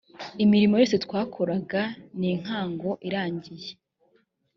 imirimo 0.43 0.73
yose 0.81 0.95
twakoraga 1.05 1.81
ninkago 2.19 2.91
irangiye 3.07 3.71